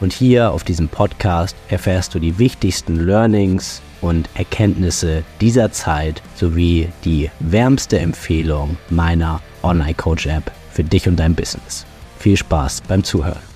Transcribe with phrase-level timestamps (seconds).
[0.00, 6.88] Und hier auf diesem Podcast erfährst du die wichtigsten Learnings und Erkenntnisse dieser Zeit sowie
[7.04, 11.84] die wärmste Empfehlung meiner Online Coach App für dich und dein Business.
[12.18, 13.49] Viel Spaß beim Zuhören.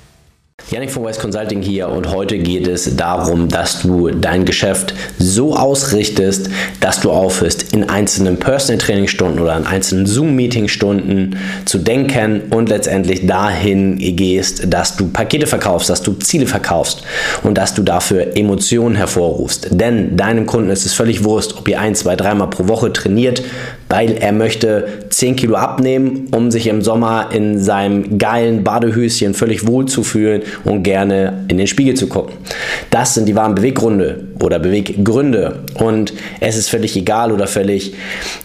[0.75, 5.55] Yannick von West Consulting hier und heute geht es darum, dass du dein Geschäft so
[5.55, 11.37] ausrichtest, dass du aufhörst, in einzelnen Personal Training Stunden oder in einzelnen Zoom Meeting Stunden
[11.65, 17.05] zu denken und letztendlich dahin gehst, dass du Pakete verkaufst, dass du Ziele verkaufst
[17.45, 19.69] und dass du dafür Emotionen hervorrufst.
[19.71, 23.43] Denn deinem Kunden ist es völlig wurscht, ob ihr ein, zwei, dreimal pro Woche trainiert,
[23.89, 29.67] weil er möchte 10 Kilo abnehmen, um sich im Sommer in seinem geilen Badehöschen völlig
[29.67, 32.35] wohl zu fühlen und gerne in den Spiegel zu gucken.
[32.91, 37.95] Das sind die wahren Beweggründe oder Beweggründe und es ist völlig egal oder völlig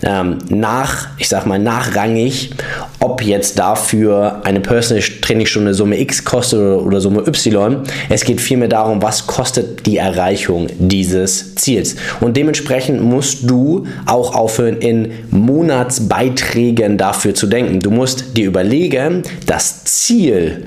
[0.02, 2.52] ähm, nach, ich sag mal nachrangig,
[3.00, 7.84] ob jetzt dafür eine Personal Trainingsstunde Summe X kostet oder, oder Summe Y.
[8.10, 14.34] Es geht vielmehr darum, was kostet die Erreichung dieses Ziels und dementsprechend musst du auch
[14.36, 17.80] aufhören in Monatsbeiträgen dafür zu denken.
[17.80, 20.66] Du musst dir überlegen, das Ziel,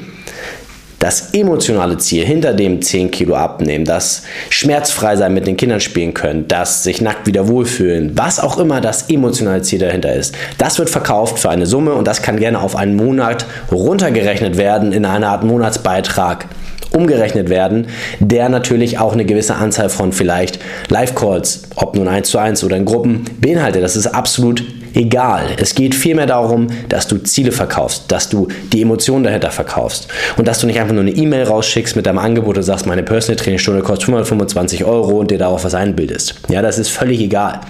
[1.03, 6.15] das emotionale Ziel hinter dem 10 Kilo abnehmen, das schmerzfrei sein mit den Kindern spielen
[6.15, 10.79] können, das sich nackt wieder wohlfühlen, was auch immer das emotionale Ziel dahinter ist, das
[10.79, 15.05] wird verkauft für eine Summe und das kann gerne auf einen Monat runtergerechnet werden in
[15.05, 16.47] einer Art Monatsbeitrag
[16.93, 17.89] umgerechnet werden,
[18.21, 22.77] der natürlich auch eine gewisse Anzahl von vielleicht Live-Calls, ob nun eins zu eins oder
[22.77, 23.83] in Gruppen, beinhaltet.
[23.83, 24.63] Das ist absolut
[24.95, 25.57] egal.
[25.57, 30.49] Es geht vielmehr darum, dass du Ziele verkaufst, dass du die Emotionen dahinter verkaufst und
[30.49, 33.37] dass du nicht einfach nur eine E-Mail rausschickst mit deinem Angebot und sagst, meine Personal
[33.37, 36.35] Trainingstunde kostet 525 Euro und dir darauf was einbildest.
[36.49, 37.61] Ja, das ist völlig egal.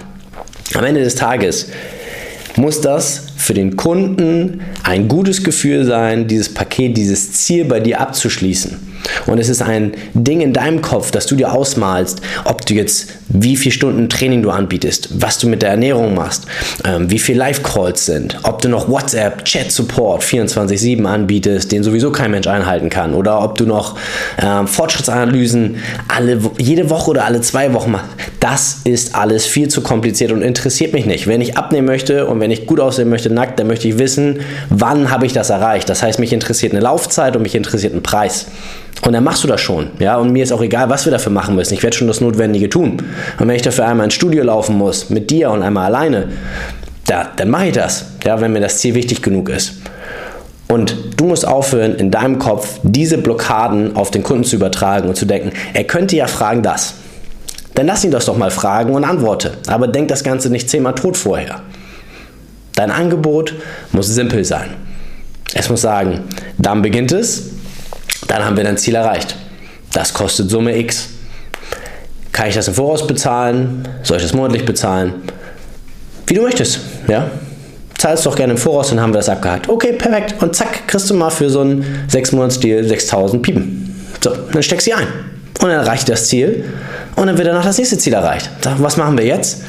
[0.75, 1.67] Am Ende des Tages
[2.55, 7.99] muss das für den Kunden ein gutes Gefühl sein, dieses Paket, dieses Ziel bei dir
[7.99, 8.93] abzuschließen.
[9.25, 13.09] Und es ist ein Ding in deinem Kopf, dass du dir ausmalst, ob du jetzt,
[13.29, 16.45] wie viele Stunden Training du anbietest, was du mit der Ernährung machst,
[16.85, 22.31] ähm, wie viele Live-Calls sind, ob du noch WhatsApp, Chat-Support 24-7 anbietest, den sowieso kein
[22.31, 23.97] Mensch einhalten kann, oder ob du noch
[24.41, 25.77] ähm, Fortschrittsanalysen
[26.07, 28.09] alle, jede Woche oder alle zwei Wochen machst.
[28.39, 31.27] Das ist alles viel zu kompliziert und interessiert mich nicht.
[31.27, 34.41] Wenn ich abnehmen möchte und wenn ich gut aussehen möchte nackt, dann möchte ich wissen,
[34.69, 35.89] wann habe ich das erreicht.
[35.89, 38.47] Das heißt, mich interessiert eine Laufzeit und mich interessiert ein Preis.
[39.05, 39.89] Und dann machst du das schon.
[39.99, 40.17] Ja?
[40.17, 41.73] Und mir ist auch egal, was wir dafür machen müssen.
[41.73, 43.01] Ich werde schon das Notwendige tun.
[43.39, 46.29] Und wenn ich dafür einmal ins Studio laufen muss, mit dir und einmal alleine,
[47.05, 49.73] da, dann mache ich das, ja, wenn mir das Ziel wichtig genug ist.
[50.69, 55.15] Und du musst aufhören, in deinem Kopf diese Blockaden auf den Kunden zu übertragen und
[55.15, 56.95] zu denken, er könnte ja fragen das.
[57.75, 59.53] Dann lass ihn das doch mal fragen und antworte.
[59.67, 61.61] Aber denk das Ganze nicht zehnmal tot vorher.
[62.75, 63.53] Dein Angebot
[63.91, 64.71] muss simpel sein.
[65.53, 66.21] Es muss sagen,
[66.57, 67.51] dann beginnt es,
[68.27, 69.35] dann haben wir dein Ziel erreicht.
[69.91, 71.09] Das kostet Summe X.
[72.31, 73.87] Kann ich das im Voraus bezahlen?
[74.01, 75.13] Soll ich das monatlich bezahlen?
[76.25, 77.29] Wie du möchtest, ja?
[77.99, 79.69] Zahlst doch gerne im Voraus, dann haben wir das abgehakt.
[79.69, 80.41] Okay, perfekt.
[80.41, 84.07] Und zack, kriegst du mal für so einen 6-Monats-Deal 6000 Piepen.
[84.21, 85.07] So, dann steckst du sie ein.
[85.61, 86.65] Und dann erreicht das Ziel.
[87.15, 88.49] Und dann wird danach das nächste Ziel erreicht.
[88.79, 89.61] Was machen wir jetzt?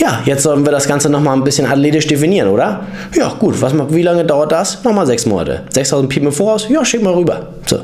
[0.00, 2.86] Ja, jetzt sollen wir das Ganze nochmal ein bisschen athletisch definieren, oder?
[3.14, 3.60] Ja, gut.
[3.60, 4.82] Was, wie lange dauert das?
[4.82, 5.64] Nochmal sechs Monate.
[5.74, 6.66] 6000 Piepen im Voraus?
[6.70, 7.48] Ja, schick mal rüber.
[7.66, 7.80] So.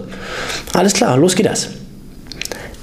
[0.72, 1.68] Alles klar, los geht das.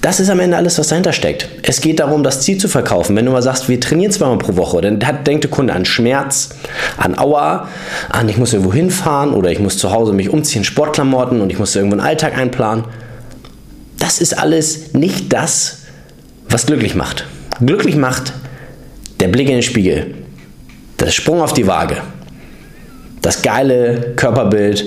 [0.02, 1.48] Das ist am Ende alles, was dahinter steckt.
[1.64, 3.16] Es geht darum, das Ziel zu verkaufen.
[3.16, 6.50] Wenn du mal sagst, wir trainieren zweimal pro Woche, dann denkt der Kunde an Schmerz,
[6.98, 7.70] an Aua,
[8.10, 11.58] an ich muss irgendwo hinfahren oder ich muss zu Hause mich umziehen, Sportklamotten und ich
[11.58, 12.84] muss irgendwo einen Alltag einplanen.
[13.98, 15.78] Das ist alles nicht das,
[16.50, 17.26] was glücklich macht.
[17.62, 18.34] Glücklich macht
[19.24, 20.16] der Blick in den Spiegel,
[21.00, 21.96] der Sprung auf die Waage,
[23.22, 24.84] das geile Körperbild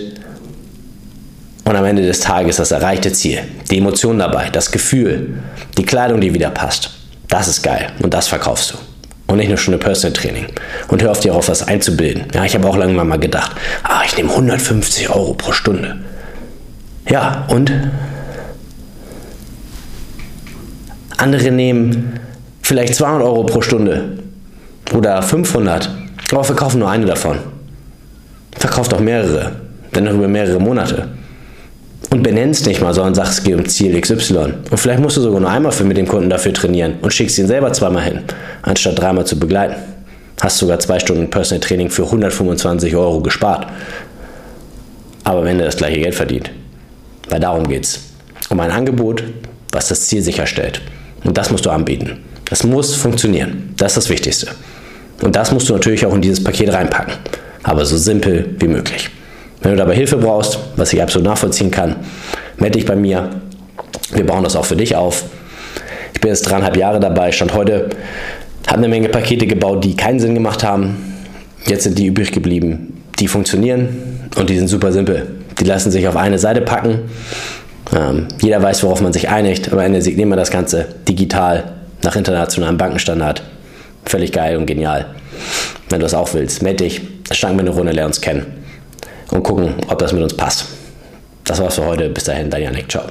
[1.64, 3.38] und am Ende des Tages das erreichte Ziel,
[3.70, 5.38] die Emotion dabei, das Gefühl,
[5.78, 6.90] die Kleidung, die wieder passt.
[7.28, 8.76] Das ist geil und das verkaufst du.
[9.26, 10.48] Und nicht nur schon eine Personal Training.
[10.88, 12.26] Und hör auf dir auf was einzubilden.
[12.34, 13.52] Ja, ich habe auch lange mal gedacht,
[13.84, 15.96] ah, ich nehme 150 Euro pro Stunde.
[17.08, 17.72] Ja, und?
[21.16, 22.20] Andere nehmen
[22.60, 24.25] vielleicht 200 Euro pro Stunde
[24.94, 25.90] oder 500,
[26.30, 27.38] aber verkaufen nur eine davon.
[28.58, 29.52] Verkauft auch mehrere,
[29.92, 31.08] dann über mehrere Monate.
[32.10, 34.54] Und benennst nicht mal, sondern sagst, es geht um Ziel XY.
[34.70, 37.38] Und vielleicht musst du sogar nur einmal für mit dem Kunden dafür trainieren und schickst
[37.38, 38.20] ihn selber zweimal hin,
[38.62, 39.74] anstatt dreimal zu begleiten.
[40.40, 43.66] Hast sogar zwei Stunden Personal Training für 125 Euro gespart.
[45.24, 46.50] Aber am Ende das gleiche Geld verdient.
[47.28, 48.00] Weil darum geht es.
[48.50, 49.24] Um ein Angebot,
[49.72, 50.80] was das Ziel sicherstellt.
[51.24, 52.22] Und das musst du anbieten.
[52.44, 53.74] Das muss funktionieren.
[53.76, 54.48] Das ist das Wichtigste.
[55.22, 57.14] Und das musst du natürlich auch in dieses Paket reinpacken.
[57.62, 59.10] Aber so simpel wie möglich.
[59.62, 61.96] Wenn du dabei Hilfe brauchst, was ich absolut nachvollziehen kann,
[62.58, 63.30] melde dich bei mir.
[64.12, 65.24] Wir bauen das auch für dich auf.
[66.14, 67.90] Ich bin jetzt dreieinhalb Jahre dabei, stand heute,
[68.66, 71.14] habe eine Menge Pakete gebaut, die keinen Sinn gemacht haben.
[71.66, 75.26] Jetzt sind die übrig geblieben, die funktionieren und die sind super simpel.
[75.58, 77.00] Die lassen sich auf eine Seite packen.
[77.94, 79.72] Ähm, jeder weiß, worauf man sich einigt.
[79.72, 81.72] Am Ende signiert man das Ganze digital
[82.02, 83.42] nach internationalem Bankenstandard.
[84.06, 85.14] Völlig geil und genial.
[85.88, 87.00] Wenn du das auch willst, melde dich,
[87.30, 88.64] steigen wir eine Runde, lern uns kennen
[89.30, 90.66] und gucken, ob das mit uns passt.
[91.44, 92.08] Das war's für heute.
[92.08, 92.90] Bis dahin, dein Janik.
[92.90, 93.04] Ciao.